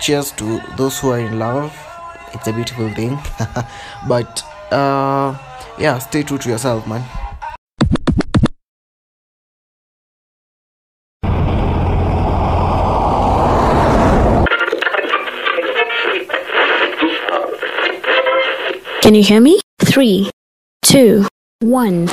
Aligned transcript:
cheers 0.00 0.32
to 0.32 0.60
those 0.76 0.98
who 0.98 1.10
are 1.10 1.20
in 1.20 1.38
love. 1.38 1.72
It's 2.32 2.46
a 2.46 2.52
beautiful 2.52 2.88
thing. 2.94 3.18
But 4.08 4.42
uh 4.72 5.36
yeah 5.78 5.98
stay 5.98 6.22
true 6.22 6.38
to 6.38 6.48
yourself 6.48 6.86
man. 6.86 7.04
Can 19.02 19.14
you 19.14 19.22
hear 19.24 19.40
me? 19.40 19.60
Three, 19.80 20.30
two, 20.82 21.26
one. 21.60 22.08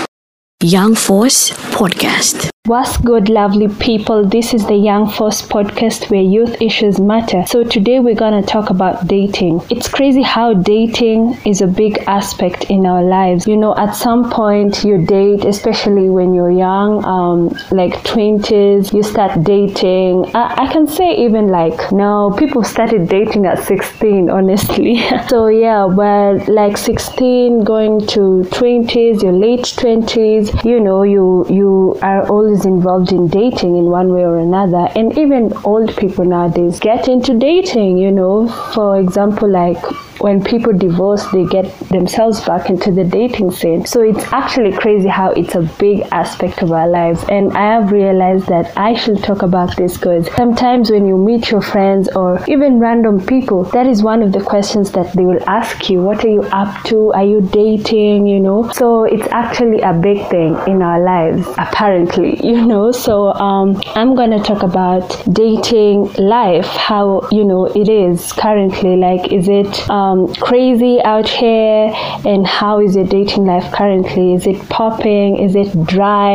Young 0.64 0.96
Force 0.96 1.52
Podcast. 1.52 2.50
What's 2.68 2.98
good, 2.98 3.30
lovely 3.30 3.70
people? 3.70 4.26
This 4.26 4.54
is 4.54 4.68
the 4.68 4.76
Young 4.76 5.10
Force 5.10 5.42
podcast 5.42 6.10
where 6.10 6.20
youth 6.20 6.62
issues 6.62 7.00
matter. 7.00 7.46
So, 7.48 7.64
today 7.64 8.02
we're 8.02 8.14
going 8.14 8.44
to 8.44 8.46
talk 8.46 8.70
about 8.70 9.08
dating. 9.08 9.62
It's 9.70 9.88
crazy 9.88 10.22
how 10.22 10.54
dating 10.54 11.38
is 11.46 11.62
a 11.62 11.68
big 11.68 11.98
aspect 12.08 12.66
in 12.66 12.86
our 12.86 13.04
lives. 13.04 13.48
You 13.48 13.56
know, 13.56 13.74
at 13.78 13.92
some 13.96 14.30
point 14.30 14.84
you 14.84 15.06
date, 15.06 15.46
especially 15.46 16.10
when 16.10 16.34
you're 16.34 16.52
young, 16.52 17.06
um, 17.06 17.58
like 17.72 17.94
20s, 18.04 18.92
you 18.92 19.02
start 19.02 19.46
dating. 19.46 20.36
I, 20.36 20.66
I 20.66 20.74
can 20.74 20.88
say 20.88 21.16
even 21.16 21.48
like 21.48 21.94
no, 21.94 22.36
people 22.38 22.66
started 22.66 23.08
dating 23.08 23.46
at 23.46 23.64
16, 23.64 24.30
honestly. 24.30 25.08
so, 25.30 25.48
yeah, 25.48 25.88
but 25.88 26.50
like 26.50 26.76
16 26.76 27.64
going 27.64 28.06
to 28.08 28.44
20s, 28.52 29.24
your 29.24 29.32
late 29.32 29.62
20s, 29.62 30.47
you 30.64 30.80
know, 30.80 31.04
you, 31.04 31.46
you 31.50 31.98
are 32.02 32.28
always 32.30 32.66
involved 32.66 33.12
in 33.12 33.28
dating 33.28 33.78
in 33.78 33.86
one 33.86 34.14
way 34.14 34.24
or 34.24 34.38
another. 34.38 34.88
And 34.96 35.18
even 35.18 35.54
old 35.64 35.96
people 35.98 36.26
nowadays 36.26 36.80
get 36.80 37.08
into 37.08 37.38
dating, 37.38 37.98
you 37.98 38.12
know. 38.12 38.48
For 38.74 39.00
example, 39.00 39.50
like 39.50 39.78
when 40.20 40.44
people 40.44 40.74
divorce, 40.74 41.26
they 41.28 41.46
get 41.46 41.66
themselves 41.90 42.42
back 42.46 42.70
into 42.70 42.92
the 42.92 43.04
dating 43.04 43.52
scene. 43.52 43.86
So 43.86 44.02
it's 44.02 44.24
actually 44.34 44.74
crazy 44.74 45.08
how 45.08 45.32
it's 45.32 45.56
a 45.56 45.62
big 45.80 46.02
aspect 46.12 46.62
of 46.62 46.72
our 46.72 46.88
lives. 46.88 47.24
And 47.30 47.56
I 47.58 47.74
have 47.74 47.92
realized 47.92 48.48
that 48.48 48.76
I 48.78 48.96
should 48.96 49.24
talk 49.24 49.42
about 49.42 49.76
this 49.78 49.98
because 49.98 50.28
sometimes 50.36 50.90
when 50.90 51.06
you 51.08 51.18
meet 51.18 51.52
your 51.52 51.62
friends 51.62 52.10
or 52.16 52.44
even 52.48 52.80
random 52.80 53.26
people, 53.26 53.64
that 53.76 53.86
is 53.86 54.02
one 54.02 54.22
of 54.22 54.32
the 54.32 54.42
questions 54.42 54.92
that 54.92 55.14
they 55.14 55.26
will 55.26 55.44
ask 55.48 55.90
you. 55.90 56.02
What 56.02 56.24
are 56.26 56.30
you 56.30 56.44
up 56.44 56.84
to? 56.86 57.14
Are 57.14 57.26
you 57.26 57.42
dating? 57.42 58.28
You 58.28 58.40
know? 58.40 58.72
So 58.72 59.04
it's 59.04 59.28
actually 59.32 59.82
a 59.82 59.94
big 59.94 60.28
thing 60.30 60.58
in 60.68 60.82
our 60.82 61.02
lives, 61.02 61.48
apparently, 61.58 62.40
you 62.48 62.66
know? 62.66 62.92
So 62.92 63.34
um, 63.34 63.82
I'm 63.96 64.16
going 64.16 64.32
to 64.32 64.40
talk 64.40 64.64
about 64.64 65.08
dating 65.32 66.12
life, 66.14 66.66
how, 66.66 67.28
you 67.32 67.44
know, 67.44 67.66
it 67.66 67.90
is 67.90 68.32
currently. 68.34 68.96
Like, 68.98 69.32
is 69.32 69.48
it, 69.48 69.90
um, 69.90 70.07
um, 70.08 70.34
crazy 70.36 71.02
out 71.04 71.28
here 71.28 71.92
and 72.26 72.46
how 72.46 72.80
is 72.80 72.96
your 72.96 73.06
dating 73.06 73.46
life 73.46 73.72
currently? 73.74 74.34
Is 74.34 74.48
it 74.48 74.70
popping? 74.70 75.38
Is 75.38 75.56
it 75.56 75.86
dry? 75.86 76.34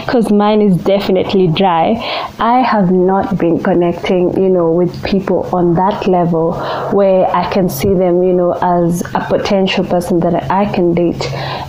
Because 0.00 0.32
mine 0.32 0.60
is 0.60 0.76
definitely 0.82 1.46
dry. 1.48 1.86
I 2.40 2.62
have 2.62 2.90
not 2.90 3.38
been 3.38 3.62
connecting 3.62 4.42
you 4.42 4.48
know 4.48 4.72
with 4.72 4.92
people 5.04 5.48
on 5.52 5.74
that 5.74 6.06
level 6.06 6.54
where 6.92 7.26
i 7.40 7.44
can 7.52 7.68
see 7.68 7.92
them 7.94 8.22
you 8.22 8.32
know 8.32 8.52
as 8.62 9.02
a 9.14 9.20
potential 9.28 9.84
person 9.84 10.18
that 10.20 10.50
i 10.50 10.64
can 10.74 10.94
date. 10.94 11.24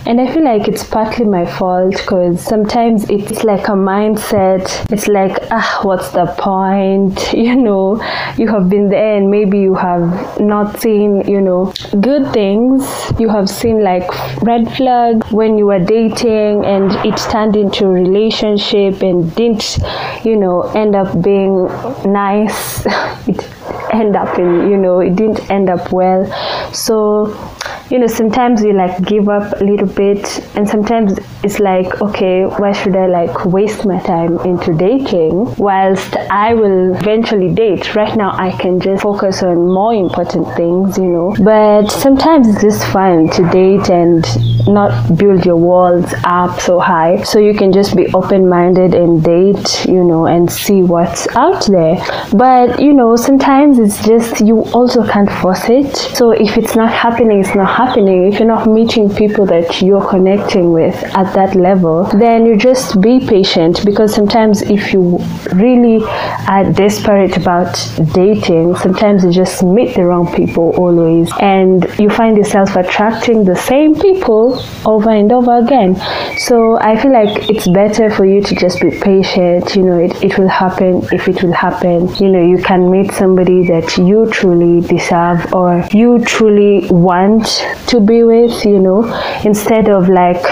And 0.06 0.20
i 0.20 0.32
feel 0.32 0.44
like 0.44 0.66
it's 0.66 0.82
partly 0.82 1.24
my 1.24 1.46
fault 1.46 1.92
because 1.92 2.40
sometimes 2.40 3.08
it's 3.10 3.44
like 3.44 3.68
a 3.68 3.76
mindset. 3.92 4.64
It's 4.90 5.08
like 5.08 5.36
ah 5.50 5.80
what's 5.82 6.10
the 6.10 6.26
point? 6.38 7.32
You 7.42 7.56
know 7.56 8.02
you 8.38 8.48
have 8.48 8.68
been 8.68 8.88
there 8.88 9.16
and 9.16 9.30
maybe 9.30 9.58
you 9.58 9.74
have 9.74 10.40
not 10.40 10.80
seen 10.80 11.21
you 11.28 11.40
know 11.40 11.72
good 12.00 12.32
things. 12.32 12.84
You 13.18 13.28
have 13.28 13.48
seen 13.48 13.82
like 13.82 14.08
red 14.42 14.72
flag 14.76 15.24
when 15.30 15.58
you 15.58 15.66
were 15.66 15.78
dating 15.78 16.64
and 16.64 16.92
it 17.04 17.16
turned 17.30 17.56
into 17.56 17.86
relationship 17.86 19.02
and 19.02 19.34
didn't 19.34 19.78
you 20.24 20.36
know 20.36 20.62
end 20.74 20.94
up 20.94 21.22
being 21.22 21.66
nice. 22.04 22.86
It 23.28 23.48
end 23.92 24.16
up 24.16 24.38
in 24.38 24.70
you 24.70 24.76
know 24.76 25.00
it 25.00 25.14
didn't 25.16 25.50
end 25.50 25.70
up 25.70 25.92
well. 25.92 26.26
So 26.72 27.51
you 27.90 27.98
know 27.98 28.06
sometimes 28.06 28.62
you 28.62 28.72
like 28.72 29.02
give 29.04 29.28
up 29.28 29.60
a 29.60 29.64
little 29.64 29.86
bit 29.86 30.40
and 30.56 30.68
sometimes 30.68 31.18
it's 31.42 31.58
like 31.58 32.00
okay 32.00 32.44
why 32.44 32.72
should 32.72 32.96
i 32.96 33.06
like 33.06 33.44
waste 33.46 33.84
my 33.84 33.98
time 34.00 34.38
into 34.40 34.72
dating 34.74 35.54
whilst 35.56 36.16
i 36.30 36.54
will 36.54 36.94
eventually 36.96 37.52
date? 37.54 37.94
Right 37.94 38.16
now 38.16 38.32
i 38.32 38.50
can 38.52 38.80
just 38.80 39.02
focus 39.02 39.42
on 39.42 39.56
more 39.66 39.94
important 39.94 40.46
things 40.56 40.96
you 40.96 41.08
know. 41.08 41.34
But 41.38 41.88
sometimes 41.88 42.48
it's 42.48 42.62
just 42.62 42.86
fun 42.92 43.28
to 43.30 43.42
date 43.50 43.90
and 43.90 44.24
not 44.66 45.16
build 45.16 45.44
your 45.44 45.56
walls 45.56 46.12
up 46.24 46.60
so 46.60 46.78
high. 46.78 47.22
So 47.22 47.38
you 47.38 47.54
can 47.54 47.72
just 47.72 47.96
be 47.96 48.06
open-minded 48.14 48.94
and 48.94 49.22
date 49.22 49.86
you 49.86 50.04
know 50.04 50.26
and 50.26 50.50
see 50.50 50.82
what's 50.82 51.26
out 51.36 51.66
there. 51.66 51.96
But 52.32 52.80
you 52.80 52.92
know 52.92 53.16
sometimes 53.16 53.78
it's 53.78 54.04
just 54.06 54.40
you 54.40 54.60
also 54.72 55.06
can't 55.06 55.30
force 55.40 55.68
it. 55.68 55.96
So 55.96 56.30
if 56.30 56.56
it's 56.56 56.76
not 56.76 56.92
happening 56.92 57.40
it's 57.40 57.54
not 57.54 57.71
happening 57.72 58.30
if 58.30 58.38
you're 58.38 58.48
not 58.48 58.66
meeting 58.66 59.08
people 59.14 59.46
that 59.46 59.80
you're 59.80 60.06
connecting 60.08 60.72
with 60.72 60.94
at 61.16 61.32
that 61.34 61.54
level 61.54 62.04
then 62.14 62.44
you 62.44 62.56
just 62.56 63.00
be 63.00 63.18
patient. 63.26 63.84
Because 63.84 64.14
sometimes 64.14 64.62
if 64.62 64.92
you 64.92 65.18
really 65.54 66.04
are 66.48 66.70
desperate 66.72 67.36
about 67.36 67.72
dating 68.12 68.76
sometimes 68.76 69.24
you 69.24 69.32
just 69.32 69.62
meet 69.62 69.94
the 69.94 70.04
wrong 70.04 70.32
people 70.34 70.74
always. 70.76 71.30
And 71.40 71.86
you 71.98 72.10
find 72.10 72.36
yourself 72.36 72.76
attracting 72.76 73.44
the 73.44 73.56
same 73.56 73.94
people 73.94 74.62
over 74.84 75.10
and 75.10 75.32
over 75.32 75.58
again. 75.58 75.96
So 76.38 76.78
i 76.80 77.00
feel 77.00 77.12
like 77.12 77.50
it's 77.50 77.68
better 77.68 78.10
for 78.10 78.24
you 78.26 78.42
to 78.42 78.54
just 78.54 78.80
be 78.80 78.90
patient. 78.90 79.74
You 79.76 79.82
know 79.82 79.98
it, 79.98 80.12
it 80.22 80.38
will 80.38 80.48
happen 80.48 81.02
if 81.12 81.28
it 81.28 81.42
will 81.42 81.52
happen. 81.52 82.14
You 82.16 82.28
know 82.28 82.42
you 82.42 82.58
can 82.62 82.90
meet 82.90 83.12
somebody 83.12 83.66
that 83.68 83.96
you 83.96 84.30
truly 84.30 84.80
deserve 84.86 85.52
or 85.54 85.84
you 85.92 86.18
truly 86.24 86.88
want 86.90 87.61
to 87.86 88.00
be 88.00 88.22
with 88.22 88.64
you 88.64 88.78
know 88.78 89.02
instead 89.44 89.88
of 89.88 90.08
like 90.08 90.42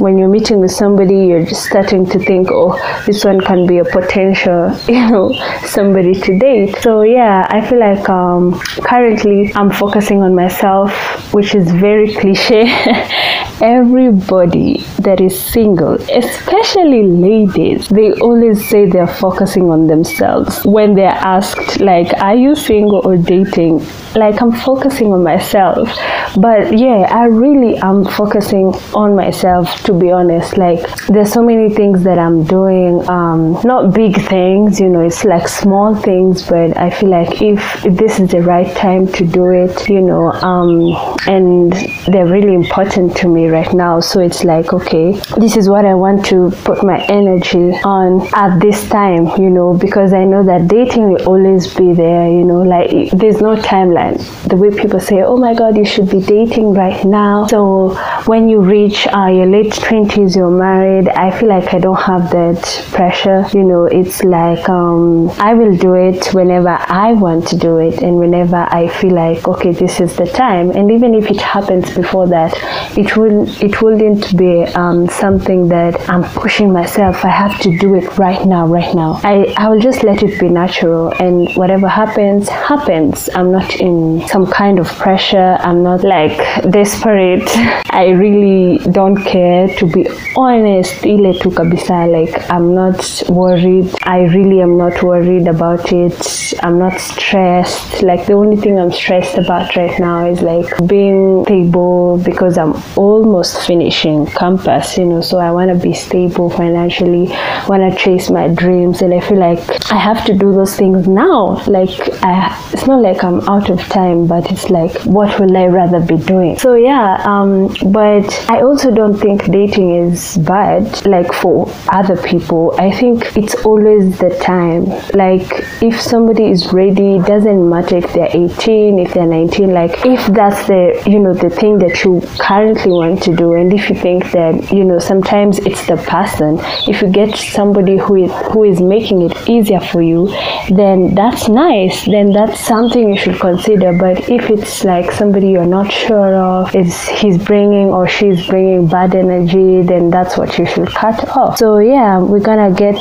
when 0.00 0.18
you're 0.18 0.28
meeting 0.28 0.58
with 0.60 0.70
somebody 0.70 1.26
you're 1.26 1.44
just 1.44 1.64
starting 1.64 2.04
to 2.06 2.18
think 2.18 2.48
oh 2.50 2.72
this 3.06 3.24
one 3.24 3.40
can 3.40 3.66
be 3.66 3.78
a 3.78 3.84
potential 3.84 4.74
you 4.88 5.08
know 5.10 5.32
somebody 5.64 6.14
to 6.14 6.38
date. 6.38 6.76
So 6.82 7.02
yeah 7.02 7.46
i 7.50 7.60
feel 7.60 7.78
like 7.80 8.08
um, 8.08 8.58
currently 8.88 9.52
i'm 9.54 9.70
focusing 9.70 10.22
on 10.22 10.34
myself 10.34 10.92
which 11.32 11.54
is 11.54 11.70
very 11.72 12.12
cliche 12.14 12.62
everybody 13.62 14.78
that 15.06 15.20
is 15.20 15.38
single 15.38 15.94
especially 16.10 17.02
ladies 17.02 17.88
they 17.88 18.12
always 18.14 18.68
say 18.68 18.86
they're 18.86 19.06
focusing 19.06 19.70
on 19.70 19.86
themselves. 19.86 20.64
When 20.64 20.94
they're 20.94 21.20
asked 21.36 21.80
like 21.80 22.12
are 22.20 22.34
you 22.34 22.54
single 22.54 23.02
or 23.04 23.16
dating? 23.16 23.86
Like 24.14 24.40
i'm 24.42 24.52
focusing 24.52 25.12
on 25.12 25.22
myself. 25.22 25.88
But 26.36 26.78
yeah 26.78 27.06
i 27.10 27.26
really 27.26 27.76
am 27.78 28.04
focusing 28.04 28.66
on 28.94 29.14
myself 29.16 29.82
to 29.84 29.92
be 29.92 30.10
honest. 30.10 30.56
Like 30.56 30.80
there's 31.06 31.32
so 31.32 31.42
many 31.42 31.74
things 31.74 32.02
that 32.04 32.18
i'm 32.18 32.44
doing 32.44 33.08
um 33.08 33.58
not 33.64 33.92
big 33.94 34.16
things 34.28 34.80
you 34.80 34.88
know 34.88 35.00
it's 35.00 35.24
like 35.24 35.46
small 35.48 35.94
things 35.94 36.46
but 36.48 36.76
i 36.76 36.90
feel 36.90 37.10
like 37.10 37.42
if, 37.42 37.60
this 37.82 38.18
is 38.20 38.30
the 38.30 38.40
right 38.40 38.74
time 38.76 39.06
to 39.06 39.26
do 39.26 39.46
it 39.50 39.88
you 39.88 40.00
know 40.00 40.32
um 40.50 40.92
and 41.26 41.72
they're 42.08 42.26
really 42.26 42.54
important 42.54 43.16
to 43.18 43.28
me 43.28 43.48
right 43.48 43.72
now. 43.72 44.00
So 44.00 44.20
it's 44.20 44.44
like 44.44 44.72
okay 44.72 45.12
this 45.38 45.56
is 45.56 45.68
what 45.68 45.84
i 45.84 45.94
want 45.94 46.24
to 46.26 46.50
put 46.64 46.84
my 46.84 47.00
energy 47.06 47.70
on 47.84 48.26
at 48.34 48.58
this 48.58 48.88
time 48.88 49.26
you 49.40 49.50
know 49.50 49.74
because 49.74 50.12
i 50.12 50.24
know 50.24 50.42
that 50.44 50.68
dating 50.68 51.10
will 51.10 51.24
always 51.26 51.72
be 51.74 51.92
there 51.92 52.28
you 52.28 52.44
know 52.44 52.62
like 52.62 53.10
there's 53.12 53.40
no 53.40 53.56
timeline. 53.56 54.16
The 54.48 54.56
way 54.56 54.70
people 54.70 55.00
say 55.00 55.22
oh 55.22 55.36
my 55.36 55.54
god 55.54 55.76
you 55.76 55.84
should 55.84 56.10
be 56.10 56.20
dating 56.20 56.74
right 56.74 57.04
now. 57.04 57.46
So 57.46 57.94
when 58.26 58.48
you 58.48 58.60
reach 58.60 59.06
uh, 59.08 59.26
your 59.26 59.46
late 59.46 59.72
20s 59.72 60.36
you're 60.36 60.50
married 60.50 61.08
i 61.08 61.30
feel 61.30 61.48
like 61.48 61.72
i 61.74 61.78
don't 61.78 62.00
have 62.00 62.30
that 62.30 62.60
pressure 62.92 63.46
you 63.52 63.64
know. 63.64 63.84
It's 63.84 64.22
like 64.24 64.68
um, 64.68 65.30
i 65.38 65.54
will 65.54 65.76
do 65.76 65.94
it 65.94 66.28
whenever 66.34 66.76
i 66.88 67.12
want 67.12 67.48
to 67.48 67.56
do 67.56 67.78
it 67.78 68.02
and 68.02 68.18
whenever 68.18 68.66
i 68.70 68.88
feel 68.88 69.14
like 69.14 69.46
okay 69.48 69.72
this 69.72 70.00
is 70.00 70.16
the 70.16 70.26
time. 70.26 70.70
And 70.70 70.90
even 70.90 71.11
if 71.14 71.30
it 71.30 71.40
happens 71.40 71.94
before 71.94 72.26
that 72.26 72.52
it 72.96 73.16
will 73.16 73.48
it 73.62 73.80
wouldn't 73.82 74.36
be 74.36 74.64
um, 74.82 75.08
something 75.08 75.68
that 75.68 75.94
i'm 76.08 76.24
pushing 76.42 76.72
myself. 76.72 77.24
I 77.24 77.28
have 77.28 77.58
to 77.60 77.76
do 77.78 77.94
it 77.94 78.18
right 78.18 78.44
now 78.46 78.66
right 78.66 78.94
now. 78.94 79.20
I 79.22 79.34
i 79.56 79.68
will 79.68 79.80
just 79.80 80.02
let 80.02 80.22
it 80.22 80.38
be 80.40 80.48
natural 80.48 81.12
and 81.24 81.36
whatever 81.60 81.88
happens 81.88 82.48
happens. 82.48 83.28
I'm 83.34 83.50
not 83.52 83.68
in 83.76 84.26
some 84.28 84.46
kind 84.46 84.78
of 84.78 84.88
pressure. 85.04 85.50
I'm 85.60 85.82
not 85.82 86.04
like 86.04 86.36
desperate. 86.70 87.48
I 88.02 88.06
really 88.24 88.78
don't 88.92 89.18
care 89.34 89.68
to 89.78 89.86
be 89.86 90.02
honest. 90.36 91.04
Ile 91.14 91.32
tu 91.42 91.50
kabisa 91.50 91.98
like 92.16 92.34
i'm 92.50 92.74
not 92.74 93.00
worried. 93.28 93.88
I 94.16 94.18
really 94.36 94.60
am 94.60 94.76
not 94.84 95.02
worried 95.02 95.46
about 95.56 95.92
it. 95.92 96.54
I'm 96.62 96.78
not 96.78 96.96
stressed. 97.00 98.02
Like 98.02 98.26
the 98.26 98.34
only 98.42 98.56
thing 98.56 98.78
i'm 98.78 98.92
stressed 98.92 99.36
about 99.44 99.76
right 99.76 99.98
now 100.08 100.26
is 100.32 100.40
like 100.52 100.68
being 100.86 101.01
stable 101.44 102.18
because 102.24 102.58
i'm 102.58 102.74
almost 102.96 103.66
finishing 103.66 104.26
campus 104.26 104.96
you 104.98 105.04
know 105.04 105.20
so 105.20 105.38
i 105.38 105.50
want 105.50 105.70
to 105.70 105.78
be 105.88 105.92
stable 105.92 106.48
financially 106.50 107.26
want 107.68 107.82
to 107.82 107.92
chase 107.98 108.30
my 108.30 108.48
dreams 108.48 109.02
and 109.02 109.12
i 109.14 109.20
feel 109.20 109.38
like 109.38 109.60
i 109.92 109.98
have 109.98 110.24
to 110.24 110.32
do 110.34 110.52
those 110.52 110.76
things 110.76 111.06
now. 111.06 111.62
Like 111.66 111.90
i 112.24 112.32
it's 112.72 112.86
not 112.86 113.02
like 113.02 113.22
i'm 113.24 113.40
out 113.48 113.70
of 113.70 113.78
time 113.88 114.26
but 114.26 114.50
it's 114.50 114.70
like 114.70 114.92
what 115.02 115.38
will 115.38 115.56
i 115.56 115.66
rather 115.66 116.00
be 116.00 116.16
doing? 116.16 116.58
So 116.58 116.74
yeah 116.74 117.22
um 117.24 117.74
but 117.92 118.28
i 118.50 118.60
also 118.62 118.90
don't 118.90 119.16
think 119.16 119.50
dating 119.50 119.90
is 120.08 120.38
bad 120.38 121.06
like 121.06 121.32
for 121.32 121.72
other 121.90 122.16
people. 122.16 122.74
I 122.78 122.90
think 122.90 123.36
it's 123.36 123.54
always 123.64 124.18
the 124.18 124.30
time. 124.42 124.86
Like 125.14 125.48
if 125.82 126.00
somebody 126.00 126.50
is 126.50 126.72
ready 126.72 127.16
it 127.16 127.26
doesn't 127.26 127.68
matter 127.68 127.96
if 127.96 128.12
they're 128.12 128.30
18 128.32 128.98
if 128.98 129.14
they're 129.14 129.26
19 129.26 129.72
like 129.72 130.04
if 130.04 130.26
that's 130.28 130.66
the 130.66 130.91
you 131.06 131.18
know 131.18 131.34
the 131.34 131.50
thing 131.50 131.78
that 131.78 132.04
you 132.04 132.20
currently 132.38 132.92
want 132.92 133.22
to 133.24 133.34
do. 133.34 133.54
And 133.54 133.72
if 133.72 133.88
you 133.88 133.96
think 133.96 134.30
that 134.32 134.72
you 134.72 134.84
know 134.84 134.98
sometimes 134.98 135.58
it's 135.60 135.86
the 135.86 135.96
person 135.96 136.58
if 136.88 137.02
you 137.02 137.08
get 137.08 137.36
somebody 137.36 137.96
who 137.96 138.16
is 138.24 138.32
who 138.52 138.64
is 138.64 138.80
making 138.80 139.22
it 139.22 139.48
easier 139.48 139.80
for 139.80 140.02
you 140.02 140.28
then 140.68 141.14
that's 141.14 141.48
nice. 141.48 142.04
Then 142.06 142.32
that's 142.32 142.60
something 142.60 143.14
you 143.14 143.18
should 143.18 143.40
consider. 143.40 143.92
But 143.92 144.28
if 144.30 144.50
it's 144.50 144.84
like 144.84 145.12
somebody 145.12 145.50
you're 145.50 145.66
not 145.66 145.90
sure 145.90 146.34
of 146.34 146.74
is 146.74 147.08
he's 147.08 147.38
bringing 147.38 147.88
or 147.88 148.08
she's 148.08 148.46
bringing 148.46 148.86
bad 148.86 149.14
energy 149.14 149.82
then 149.82 150.10
that's 150.10 150.36
what 150.38 150.58
you 150.58 150.66
should 150.66 150.90
cut 150.90 151.28
off. 151.36 151.58
So 151.58 151.78
yeah 151.78 152.18
we're 152.18 152.40
gonna 152.40 152.72
get 152.74 152.98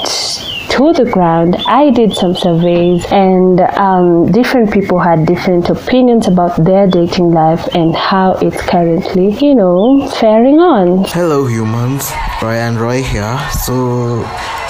to 0.71 0.93
the 0.93 1.05
ground 1.11 1.55
i 1.67 1.89
did 1.91 2.13
some 2.13 2.33
surveys 2.35 3.05
and 3.11 3.59
um, 3.85 4.31
different 4.31 4.71
people 4.71 4.97
had 4.99 5.25
different 5.25 5.69
opinions 5.69 6.27
about 6.27 6.55
their 6.63 6.87
dating 6.87 7.31
life 7.31 7.67
and 7.75 7.93
how 7.95 8.31
it's 8.41 8.61
currently 8.61 9.31
you 9.45 9.53
know 9.53 10.07
faring 10.19 10.59
on 10.59 11.03
Hello, 11.11 11.45
humans. 11.45 12.11
Roy 12.41 12.55
and 12.55 12.79
Roy 12.79 13.03
here. 13.03 13.37
So, 13.65 14.23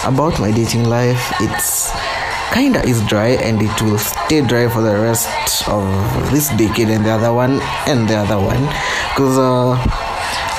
about 0.03 0.39
my 0.39 0.51
dating 0.51 0.89
life, 0.89 1.21
it's 1.39 1.92
kinda 2.51 2.81
is 2.83 3.00
dry 3.07 3.38
and 3.39 3.62
it 3.62 3.81
will 3.81 3.98
stay 3.98 4.42
dry 4.42 4.68
for 4.68 4.81
the 4.81 4.98
rest 4.98 5.30
of 5.69 5.83
this 6.31 6.50
decade 6.57 6.89
and 6.89 7.06
the 7.06 7.12
other 7.12 7.31
one 7.33 7.62
and 7.88 8.09
the 8.09 8.15
other 8.15 8.39
one. 8.39 8.63
Because 9.13 9.38
uh, 9.38 9.77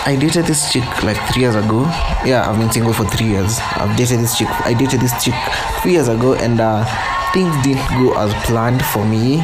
I 0.04 0.16
dated 0.16 0.46
this 0.46 0.72
chick 0.72 0.82
like 1.04 1.16
three 1.30 1.42
years 1.42 1.54
ago. 1.54 1.82
Yeah, 2.26 2.50
I've 2.50 2.58
been 2.58 2.72
single 2.72 2.92
for 2.92 3.04
three 3.04 3.28
years. 3.28 3.58
I've 3.76 3.96
dated 3.96 4.18
this 4.18 4.36
chick. 4.36 4.48
I 4.66 4.74
dated 4.74 5.00
this 5.00 5.14
chick 5.22 5.34
three 5.80 5.92
years 5.92 6.08
ago, 6.08 6.34
and 6.34 6.60
uh, 6.60 6.84
things 7.32 7.54
didn't 7.62 7.86
go 8.02 8.18
as 8.18 8.34
planned 8.44 8.84
for 8.84 9.04
me. 9.04 9.38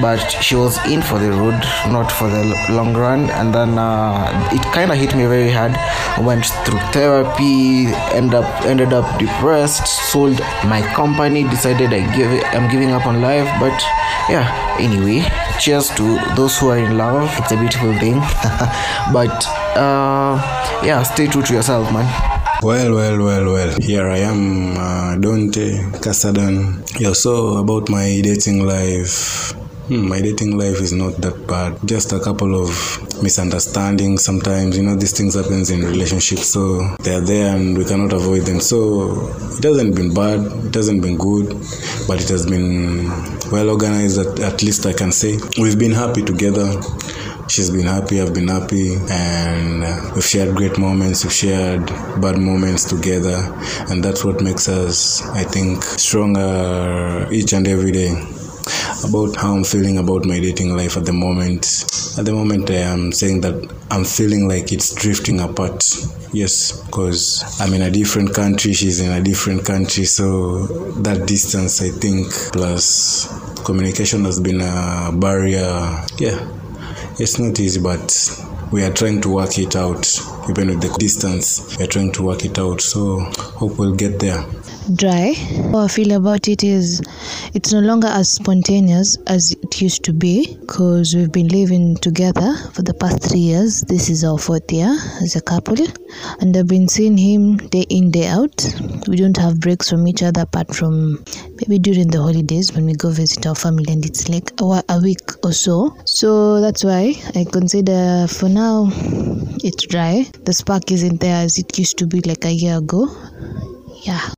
But 0.00 0.18
she 0.40 0.54
was 0.54 0.78
in 0.86 1.02
for 1.02 1.18
the 1.18 1.30
road, 1.30 1.60
not 1.92 2.10
for 2.10 2.28
the 2.28 2.44
long 2.70 2.94
run. 2.94 3.30
And 3.30 3.54
then 3.54 3.78
uh, 3.78 4.48
it 4.52 4.62
kind 4.72 4.90
of 4.90 4.96
hit 4.96 5.14
me 5.14 5.26
very 5.26 5.50
hard. 5.50 5.76
Went 6.24 6.46
through 6.64 6.78
therapy, 6.92 7.86
end 8.16 8.34
up 8.34 8.46
ended 8.64 8.92
up 8.92 9.18
depressed. 9.18 9.86
Sold 10.10 10.40
my 10.64 10.82
company. 10.94 11.44
Decided 11.44 11.92
I 11.92 12.00
give 12.16 12.30
it, 12.32 12.44
I'm 12.54 12.70
giving 12.70 12.90
up 12.90 13.06
on 13.06 13.20
life. 13.20 13.48
But 13.60 13.76
yeah. 14.28 14.46
Anyway, 14.78 15.24
cheers 15.60 15.90
to 15.90 16.18
those 16.34 16.58
who 16.58 16.70
are 16.70 16.78
in 16.78 16.96
love. 16.96 17.30
It's 17.38 17.52
a 17.52 17.56
beautiful 17.56 17.92
thing. 17.98 18.14
but 19.12 19.46
uh, 19.76 20.40
yeah, 20.84 21.02
stay 21.02 21.26
true 21.26 21.42
to 21.42 21.54
yourself, 21.54 21.92
man. 21.92 22.08
Well, 22.62 22.94
well, 22.94 23.18
well, 23.18 23.44
well. 23.52 23.76
Here 23.80 24.06
I 24.06 24.18
am, 24.18 24.76
uh, 24.76 25.16
Dante 25.16 25.82
Casadan. 25.98 26.78
Yeah, 27.00 27.12
so 27.12 27.56
about 27.58 27.88
my 27.88 28.20
dating 28.22 28.64
life. 28.64 29.52
Hmm, 29.92 30.08
my 30.08 30.22
dating 30.22 30.56
life 30.56 30.80
is 30.80 30.94
not 30.94 31.18
that 31.18 31.46
bad. 31.46 31.76
Just 31.86 32.14
a 32.14 32.18
couple 32.18 32.58
of 32.58 32.70
misunderstandings 33.22 34.24
sometimes. 34.24 34.78
You 34.78 34.84
know, 34.84 34.96
these 34.96 35.12
things 35.12 35.34
happens 35.34 35.68
in 35.68 35.82
relationships, 35.82 36.46
so 36.46 36.96
they're 37.00 37.20
there 37.20 37.54
and 37.54 37.76
we 37.76 37.84
cannot 37.84 38.14
avoid 38.14 38.46
them. 38.46 38.58
So 38.60 39.28
it 39.58 39.62
hasn't 39.62 39.94
been 39.94 40.14
bad. 40.14 40.40
It 40.64 40.74
hasn't 40.74 41.02
been 41.02 41.18
good, 41.18 41.48
but 42.08 42.22
it 42.22 42.28
has 42.30 42.46
been 42.46 43.10
well 43.50 43.68
organized. 43.68 44.18
At, 44.18 44.40
at 44.40 44.62
least 44.62 44.86
I 44.86 44.94
can 44.94 45.12
say 45.12 45.36
we've 45.58 45.78
been 45.78 45.92
happy 45.92 46.22
together 46.22 46.72
she's 47.48 47.70
been 47.70 47.86
happy 47.86 48.20
i've 48.20 48.32
been 48.32 48.48
happy 48.48 48.94
and 49.10 49.84
uh, 49.84 50.10
we've 50.14 50.24
shared 50.24 50.54
great 50.54 50.78
moments 50.78 51.24
we've 51.24 51.32
shared 51.32 51.84
bad 52.20 52.38
moments 52.38 52.84
together 52.84 53.36
and 53.90 54.02
that's 54.02 54.24
what 54.24 54.40
makes 54.40 54.68
us 54.68 55.20
i 55.30 55.42
think 55.42 55.82
stronger 55.82 57.28
each 57.30 57.52
and 57.52 57.66
every 57.66 57.90
day 57.90 58.14
about 59.08 59.36
how 59.36 59.54
i'm 59.54 59.64
feeling 59.64 59.98
about 59.98 60.24
my 60.24 60.38
dating 60.40 60.76
life 60.76 60.96
at 60.96 61.04
the 61.04 61.12
moment 61.12 61.84
at 62.18 62.24
the 62.24 62.32
moment 62.32 62.70
i 62.70 62.74
am 62.74 63.12
saying 63.12 63.40
that 63.40 63.54
i'm 63.90 64.04
feeling 64.04 64.48
like 64.48 64.72
it's 64.72 64.94
drifting 64.94 65.40
apart 65.40 65.84
yes 66.32 66.80
because 66.86 67.60
i'm 67.60 67.74
in 67.74 67.82
a 67.82 67.90
different 67.90 68.34
country 68.34 68.72
she's 68.72 69.00
in 69.00 69.12
a 69.12 69.22
different 69.22 69.64
country 69.64 70.04
so 70.04 70.66
that 71.02 71.26
distance 71.26 71.82
i 71.82 71.88
think 71.88 72.26
plus 72.52 73.64
communication 73.64 74.24
has 74.24 74.40
been 74.40 74.60
a 74.60 75.10
barrier 75.12 76.04
yeah 76.18 76.38
it's 77.18 77.38
not 77.38 77.58
easy, 77.60 77.80
but 77.80 78.10
we 78.72 78.82
are 78.82 78.92
trying 78.92 79.20
to 79.22 79.28
work 79.28 79.58
it 79.58 79.76
out. 79.76 80.06
Even 80.48 80.68
with 80.68 80.80
the 80.80 80.96
distance, 80.98 81.76
we 81.76 81.84
are 81.84 81.86
trying 81.86 82.10
to 82.12 82.22
work 82.22 82.44
it 82.44 82.58
out. 82.58 82.80
So 82.80 83.20
hope 83.20 83.78
we'll 83.78 83.94
get 83.94 84.18
there. 84.18 84.42
Dry. 84.96 85.32
How 85.70 85.78
I 85.78 85.88
feel 85.88 86.12
about 86.12 86.48
it 86.48 86.64
is 86.64 87.00
it's 87.54 87.72
no 87.72 87.80
longer 87.80 88.08
as 88.08 88.30
spontaneous 88.30 89.16
as 89.26 89.52
it 89.52 89.80
used 89.80 90.04
to 90.04 90.12
be 90.12 90.56
because 90.60 91.14
we've 91.14 91.32
been 91.32 91.48
living 91.48 91.96
together 91.96 92.56
for 92.72 92.82
the 92.82 92.94
past 92.94 93.22
three 93.22 93.40
years. 93.40 93.82
This 93.82 94.08
is 94.08 94.24
our 94.24 94.38
fourth 94.38 94.70
year 94.72 94.96
as 95.22 95.36
a 95.36 95.40
couple, 95.40 95.76
and 96.40 96.56
I've 96.56 96.66
been 96.66 96.88
seeing 96.88 97.16
him 97.16 97.56
day 97.56 97.86
in, 97.90 98.10
day 98.10 98.26
out. 98.26 98.64
We 99.08 99.16
don't 99.16 99.36
have 99.36 99.60
breaks 99.60 99.90
from 99.90 100.06
each 100.08 100.22
other 100.22 100.42
apart 100.42 100.74
from 100.74 101.24
maybe 101.60 101.78
during 101.78 102.08
the 102.08 102.20
holidays 102.20 102.72
when 102.72 102.84
we 102.84 102.94
go 102.94 103.10
visit 103.10 103.46
our 103.46 103.54
family, 103.54 103.92
and 103.92 104.04
it's 104.04 104.28
like 104.28 104.50
a, 104.60 105.00
week 105.00 105.44
or 105.44 105.52
so. 105.52 105.96
So 106.04 106.60
that's 106.60 106.84
why 106.84 107.14
I 107.34 107.44
consider 107.50 108.26
for 108.28 108.48
now 108.48 108.90
it's 109.64 109.86
dry. 109.86 110.26
The 110.44 110.52
spark 110.52 110.90
isn't 110.90 111.20
there 111.20 111.44
as 111.44 111.58
it 111.58 111.78
used 111.78 111.98
to 111.98 112.06
be 112.06 112.20
like 112.20 112.44
a 112.44 112.52
year 112.52 112.78
ago. 112.78 113.08
Yeah. 114.04 114.28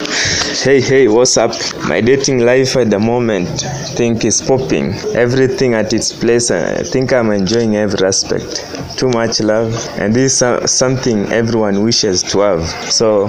Hey, 0.00 0.80
hey, 0.80 1.08
what's 1.08 1.36
up? 1.36 1.52
My 1.88 2.00
dating 2.00 2.40
life 2.40 2.76
at 2.76 2.90
the 2.90 2.98
moment, 2.98 3.48
think 3.94 4.24
is 4.24 4.42
popping. 4.42 4.92
Everything 5.14 5.74
at 5.74 5.92
its 5.92 6.12
place, 6.12 6.50
and 6.50 6.78
I 6.78 6.82
think 6.82 7.12
I'm 7.12 7.30
enjoying 7.30 7.76
every 7.76 8.06
aspect. 8.06 8.66
Too 8.98 9.08
much 9.10 9.40
love, 9.40 9.72
and 9.98 10.12
this 10.12 10.42
is 10.42 10.70
something 10.70 11.26
everyone 11.26 11.84
wishes 11.84 12.22
to 12.24 12.40
have. 12.40 12.66
So, 12.90 13.28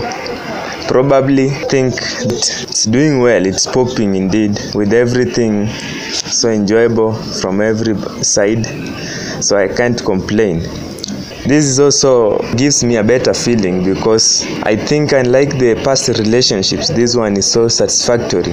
probably 0.88 1.50
think 1.50 1.94
it's 1.98 2.86
doing 2.86 3.20
well. 3.20 3.46
It's 3.46 3.68
popping 3.68 4.16
indeed, 4.16 4.60
with 4.74 4.92
everything 4.92 5.68
so 5.68 6.50
enjoyable 6.50 7.14
from 7.14 7.62
every 7.62 7.96
side. 8.24 8.66
So 9.44 9.58
I 9.58 9.68
can't 9.68 10.04
complain 10.04 10.62
this 11.48 11.66
is 11.66 11.80
also 11.80 12.38
gives 12.56 12.84
me 12.84 12.96
a 12.96 13.04
better 13.04 13.34
feeling 13.34 13.84
because 13.84 14.46
i 14.64 14.76
think 14.76 15.12
unlike 15.12 15.58
the 15.60 15.76
past 15.84 16.08
relationships. 16.10 16.90
This 16.90 17.16
one 17.16 17.38
is 17.38 17.52
so 17.52 17.68
satisfactory 17.68 18.52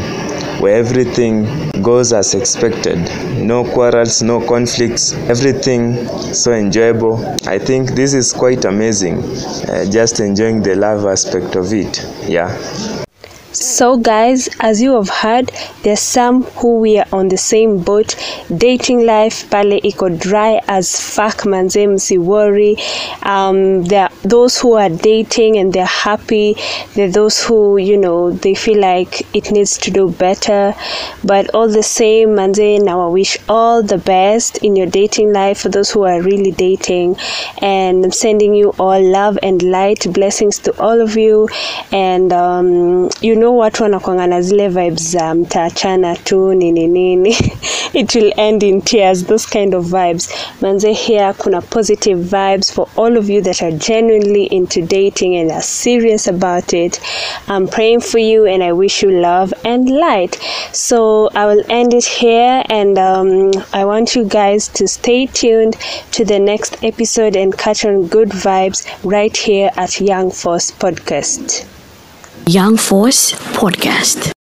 where 0.61 0.77
everything 0.77 1.71
goes 1.83 2.13
as 2.13 2.35
expected. 2.35 2.99
No 3.39 3.65
quarrels 3.65 4.23
no 4.23 4.47
conflicts 4.47 5.13
everything 5.29 6.07
so 6.33 6.53
enjoyable. 6.53 7.17
I 7.47 7.59
think 7.59 7.93
this 7.93 8.15
is 8.15 8.33
quite 8.33 8.65
amazing 8.65 9.19
uh, 9.69 9.85
just 9.91 10.21
enjoying 10.21 10.63
the 10.63 10.77
love 10.77 11.07
aspect 11.07 11.57
of 11.57 11.73
it. 11.73 12.07
Yeah 12.29 13.02
So, 13.53 13.99
guys, 13.99 14.49
as 14.61 14.81
you 14.81 14.95
have 14.95 15.11
heard, 15.11 15.53
there's 15.83 16.01
some 16.01 16.45
who 16.45 16.79
we 16.79 16.99
are 16.99 17.07
on 17.13 17.29
the 17.29 17.37
same 17.37 17.83
boat. 17.83 18.17
Dating 18.49 19.05
life 19.05 19.51
pale 19.51 19.79
iko 19.79 20.09
dry 20.19 20.59
as 20.69 20.99
fuck, 20.99 21.45
manze, 21.45 21.77
msiworry. 21.87 22.81
Um, 23.27 23.85
there 23.85 24.05
are 24.05 24.11
those 24.25 24.59
who 24.59 24.73
are 24.73 24.89
dating 24.89 25.59
and 25.59 25.71
they're 25.71 25.85
happy. 25.85 26.57
There 26.95 27.09
are 27.09 27.11
those 27.11 27.45
who, 27.45 27.77
you 27.77 27.99
know, 27.99 28.31
they 28.31 28.55
feel 28.55 28.81
like 28.81 29.21
it 29.37 29.51
needs 29.51 29.77
to 29.79 29.91
do 29.91 30.11
better. 30.11 30.75
But 31.23 31.55
all 31.55 31.69
the 31.69 31.83
same, 31.83 32.31
manze, 32.31 32.83
now 32.83 33.07
I 33.07 33.09
wish 33.09 33.37
all 33.51 33.83
the 33.83 33.99
best 33.99 34.65
in 34.65 34.77
your 34.77 34.87
dating 34.87 35.35
life 35.35 35.59
for 35.59 35.69
those 35.69 35.91
who 35.91 36.05
are 36.05 36.23
really 36.23 36.53
dating. 36.53 37.17
And 37.61 38.03
I'm 38.03 38.13
sending 38.13 38.55
you 38.55 38.71
all 38.79 39.03
love 39.03 39.39
and 39.43 39.63
light, 39.63 40.11
blessings 40.11 40.59
to 40.61 40.81
all 40.81 41.03
of 41.03 41.19
you. 41.19 41.51
And 41.93 42.33
um, 42.33 43.11
you 43.21 43.37
know 43.37 43.42
know 43.43 43.57
watu 43.57 43.83
wanakwanga 43.83 44.27
na 44.27 44.43
zile 44.43 44.69
vibes 44.69 45.11
za 45.11 45.35
mtaachana 45.35 46.17
tu 46.17 46.55
nini 46.55 46.87
nini. 46.89 47.37
It 47.93 48.15
will 48.15 48.33
end 48.37 48.63
in 48.63 48.83
tears 48.83 49.25
those 49.25 49.49
kind 49.49 49.75
of 49.75 49.87
vibes. 49.87 50.31
Manze 50.61 50.93
here 50.93 51.33
kuna 51.33 51.61
positive 51.61 52.19
vibes 52.21 52.73
for 52.73 52.87
all 52.97 53.17
of 53.19 53.29
you 53.31 53.43
that 53.43 53.63
are 53.63 53.73
genuinely 53.73 54.45
into 54.45 54.81
dating 54.83 55.37
and 55.37 55.51
are 55.51 55.63
serious 55.63 56.29
about 56.29 56.73
it. 56.73 57.01
I'm 57.49 57.67
praying 57.69 58.01
for 58.01 58.19
you 58.19 58.47
and 58.47 58.63
i 58.63 58.73
wish 58.73 59.03
you 59.03 59.11
love 59.11 59.53
and 59.65 59.91
light. 59.91 60.39
So 60.73 61.29
i 61.35 61.47
will 61.47 61.65
end 61.69 61.95
it 61.95 62.05
here 62.05 62.63
and 62.69 62.99
um, 62.99 63.51
i 63.73 63.85
want 63.85 64.15
you 64.15 64.25
guys 64.25 64.69
to 64.69 64.87
stay 64.87 65.27
tuned 65.27 65.77
to 66.13 66.25
the 66.25 66.39
next 66.39 66.83
episode 66.85 67.37
and 67.37 67.59
catch 67.59 67.85
on 67.85 68.07
good 68.07 68.29
vibes 68.29 68.87
right 69.05 69.37
here 69.37 69.71
at 69.77 70.01
young 70.01 70.31
force 70.31 70.71
podcast 70.71 71.67
Young 72.47 72.77
Force 72.77 73.33
Podcast. 73.55 74.31